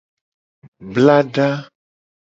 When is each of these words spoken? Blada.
Blada. 0.93 1.47